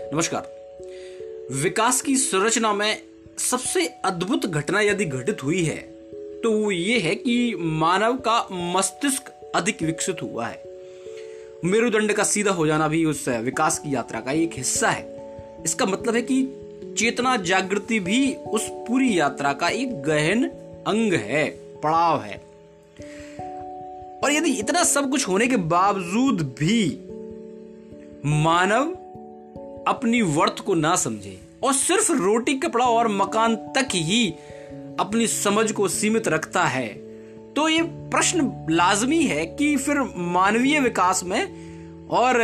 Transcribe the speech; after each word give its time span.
नमस्कार। 0.00 1.54
विकास 1.54 2.00
की 2.00 2.16
संरचना 2.16 2.72
में 2.72 3.00
सबसे 3.38 3.86
अद्भुत 4.04 4.46
घटना 4.46 4.80
यदि 4.80 5.04
घटित 5.04 5.42
हुई 5.44 5.62
है 5.64 5.76
तो 6.40 6.50
वो 6.52 6.70
ये 6.70 6.98
है 6.98 7.14
कि 7.14 7.54
मानव 7.60 8.16
का 8.18 8.36
मस्तिष्क 8.76 9.32
अधिक 9.54 9.82
विकसित 9.82 10.22
हुआ 10.22 10.46
है। 10.46 10.62
मेरुदंड 11.64 12.12
का 12.12 12.24
सीधा 12.24 12.50
हो 12.50 12.66
जाना 12.66 12.88
भी 12.88 13.04
उस 13.04 13.28
विकास 13.28 13.78
की 13.78 13.94
यात्रा 13.94 14.20
का 14.20 14.32
एक 14.32 14.50
हिस्सा 14.54 14.90
है। 14.90 15.62
इसका 15.64 15.86
मतलब 15.86 16.14
है 16.14 16.22
कि 16.22 16.42
चेतना 16.98 17.36
जागृति 17.36 18.00
भी 18.00 18.34
उस 18.34 18.68
पूरी 18.88 19.18
यात्रा 19.18 19.52
का 19.52 19.68
एक 19.68 20.02
गहन 20.02 20.44
अंग 20.86 21.12
है, 21.12 21.48
पड़ाव 21.82 22.22
है। 22.22 22.36
और 24.24 24.32
यदि 24.32 24.50
इतना 24.50 24.84
सब 24.84 25.10
कुछ 25.10 25.28
होने 25.28 25.46
के 25.46 25.56
बावजूद 25.56 26.42
भी 26.60 27.04
मानव 28.24 28.96
अपनी 29.88 30.22
वर्थ 30.22 30.58
को 30.58 30.74
ना 30.74 30.96
समझे 30.96 31.40
और 31.62 31.72
सिर्फ़ 31.72 32.12
रोटी, 32.12 32.54
कपड़ा 32.54 32.84
और 32.84 33.08
मकान 33.08 33.56
तक 33.56 33.88
ही 33.94 34.34
अपनी 35.00 35.26
समझ 35.26 35.72
को 35.72 35.88
सीमित 35.88 36.28
रखता 36.28 36.64
है। 36.64 36.88
तो 37.56 37.68
ये 37.68 37.82
प्रश्न 37.82 38.66
लाजमी 38.70 39.22
है 39.22 39.46
कि 39.46 39.76
फिर 39.76 40.00
मानवीय 40.16 40.80
विकास 40.80 41.24
में 41.24 41.44
और 42.06 42.40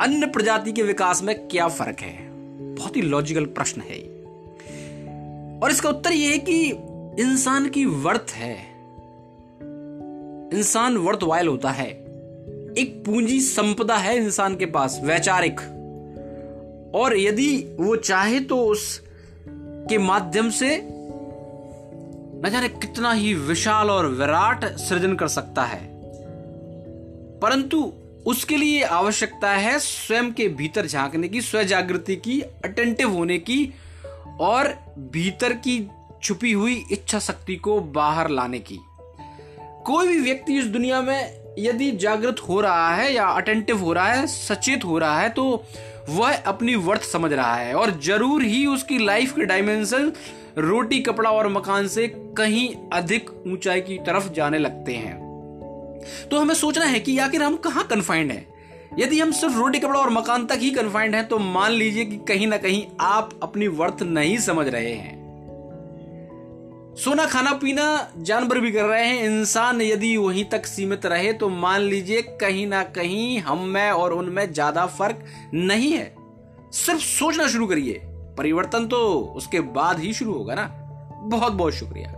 अन्य 0.00 0.26
प्रजाति 0.26 0.72
के 0.72 0.82
विकास 0.82 1.22
में 1.22 1.48
क्या 1.48 1.68
फ़र्क 1.68 2.00
है? 2.00 2.30
बहुत 2.74 2.96
ही 2.96 3.02
लॉजिकल 3.02 3.44
प्रश्न 3.44 3.80
है 3.80 3.98
और 5.62 5.70
इसका 5.70 5.88
उत्तर 5.88 6.12
यह 6.12 6.30
है 6.30 6.38
कि 6.38 6.70
इंसान 7.22 7.68
की 7.68 7.84
वर्थ 7.84 8.26
है। 8.30 8.56
इंसान 10.54 10.96
वर्थ 10.96 11.22
वायल 11.22 11.48
होता 11.48 11.70
है। 11.70 11.90
एक 12.78 13.02
पूंजी 13.06 13.40
संपदा 13.40 13.96
है 13.96 14.16
इंसान 14.16 14.56
के 14.56 14.66
पास, 14.66 15.00
वैचारिक। 15.04 15.60
और 16.94 17.18
यदि 17.18 17.76
वो 17.80 17.96
चाहे 17.96 18.40
तो 18.40 18.58
उस 18.58 19.02
के 19.88 19.98
माध्यम 19.98 20.50
से 20.50 20.82
न 22.42 22.48
जाने 22.52 22.68
कितना 22.68 23.12
ही 23.12 23.34
विशाल 23.34 23.90
और 23.90 24.06
विराट 24.06 24.64
सृजन 24.64 25.14
कर 25.14 25.28
सकता 25.28 25.62
है। 25.62 25.90
परंतु 27.40 27.92
उसके 28.26 28.56
लिए 28.56 28.82
आवश्यकता 28.82 29.50
है 29.50 29.78
स्वयं 29.78 30.32
के 30.32 30.48
भीतर 30.48 30.86
झांकने 30.86 31.28
की 31.28 31.40
स्व 31.40 31.62
जागृति 31.62 32.16
की 32.16 32.40
अटेंटिव 32.40 33.10
होने 33.10 33.38
की 33.38 33.74
और 34.40 34.68
भीतर 34.98 35.52
की 35.52 35.90
छुपी 36.22 36.52
हुई 36.52 36.84
इच्छा 36.92 37.18
शक्ति 37.18 37.56
को 37.56 37.80
बाहर 37.80 38.28
लाने 38.28 38.58
की। 38.58 38.78
कोई 39.60 40.08
भी 40.08 40.20
व्यक्ति 40.20 40.58
इस 40.58 40.64
दुनिया 40.64 41.02
में 41.02 41.39
यदि 41.58 41.90
जागृत 41.92 42.40
हो 42.48 42.60
रहा 42.60 42.94
है 42.94 43.12
या 43.14 43.26
अटेंटिव 43.26 43.78
हो 43.78 43.92
रहा 43.92 44.12
है, 44.12 44.26
सचेत 44.26 44.84
हो 44.84 44.98
रहा 44.98 45.20
है 45.20 45.28
तो 45.28 45.64
वह 46.08 46.36
अपनी 46.36 46.74
वर्थ 46.74 47.02
समझ 47.02 47.32
रहा 47.32 47.54
है 47.54 47.74
और 47.74 47.90
ज़रूर 48.00 48.42
ही 48.42 48.64
उसकी 48.66 48.98
लाइफ 48.98 49.32
के 49.32 49.44
डायमेंशन 49.44 50.12
रोटी, 50.58 51.00
कपड़ा 51.00 51.30
और 51.30 51.48
मकान 51.48 51.88
से 51.88 52.06
कहीं 52.38 52.68
अधिक 52.92 53.30
ऊंचाई 53.46 53.80
की 53.80 53.98
तरफ़ 53.98 54.32
जाने 54.32 54.58
लगते 54.58 54.94
हैं। 54.94 55.18
तो 56.30 56.38
हमें 56.38 56.54
सोचना 56.54 56.84
है 56.84 57.00
कि 57.00 57.18
आखिर 57.18 57.42
हम 57.42 57.56
कहाँ 57.56 57.86
कन्फाइंड 57.86 58.32
हैं? 58.32 58.46
यदि 58.98 59.20
हम 59.20 59.30
सिर्फ़ 59.32 59.56
रोटी, 59.56 59.78
कपड़ा 59.78 60.00
और 60.00 60.10
मकान 60.10 60.46
तक 60.46 60.58
ही 60.58 60.70
कन्फाइंड 60.70 61.14
हैं 61.14 61.26
तो 61.28 61.38
मान 61.38 61.72
लीजिए 61.72 62.04
कि 62.04 62.16
कहीं 62.28 62.46
ना 62.46 62.56
कहीं 62.56 62.84
आप 63.00 63.38
अपनी 63.42 63.68
वर्थ 63.68 64.02
नहीं 64.02 64.36
समझ 64.38 64.66
रहे 64.68 64.92
हैं। 64.92 65.19
सोना, 66.96 67.24
खाना, 67.26 67.52
पीना 67.52 68.12
जानवर 68.18 68.58
भी 68.60 68.70
कर 68.72 68.84
रहे 68.84 69.06
हैं। 69.06 69.24
इंसान 69.24 69.80
यदि 69.82 70.16
वहीं 70.16 70.44
तक 70.44 70.66
सीमित 70.66 71.06
रहे 71.06 71.32
तो 71.32 71.48
मान 71.48 71.80
लीजिए 71.80 72.22
कहीं 72.40 72.66
ना 72.66 72.82
कहीं 72.82 73.38
हम 73.38 73.64
में 73.64 73.90
और 73.90 74.12
उनमें 74.12 74.52
ज़्यादा 74.52 74.86
फ़र्क 74.86 75.24
नहीं 75.54 75.92
है। 75.92 76.14
सिर्फ़ 76.72 77.00
सोचना 77.00 77.46
शुरू 77.48 77.66
करिए। 77.66 78.00
परिवर्तन 78.38 78.86
तो 78.86 78.98
उसके 79.36 79.60
बाद 79.60 79.98
ही 79.98 80.12
शुरू 80.14 80.32
होगा 80.32 80.54
ना। 80.54 80.66
बहुत 81.28 81.52
बहुत 81.52 81.74
शुक्रिया। 81.74 82.12